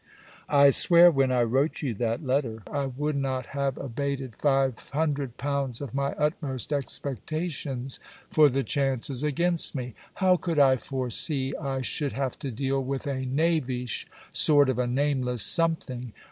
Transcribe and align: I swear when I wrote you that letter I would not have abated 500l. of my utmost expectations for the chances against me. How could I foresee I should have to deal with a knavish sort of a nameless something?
I 0.49 0.71
swear 0.71 1.11
when 1.11 1.31
I 1.31 1.43
wrote 1.43 1.83
you 1.83 1.93
that 1.93 2.25
letter 2.25 2.63
I 2.71 2.87
would 2.87 3.15
not 3.15 3.45
have 3.45 3.77
abated 3.77 4.31
500l. 4.39 5.79
of 5.79 5.93
my 5.93 6.13
utmost 6.13 6.73
expectations 6.73 7.99
for 8.27 8.49
the 8.49 8.63
chances 8.63 9.21
against 9.21 9.75
me. 9.75 9.93
How 10.15 10.37
could 10.37 10.57
I 10.57 10.77
foresee 10.77 11.55
I 11.55 11.81
should 11.81 12.13
have 12.13 12.39
to 12.39 12.49
deal 12.49 12.83
with 12.83 13.05
a 13.05 13.27
knavish 13.27 14.07
sort 14.31 14.69
of 14.69 14.79
a 14.79 14.87
nameless 14.87 15.43
something? 15.43 16.13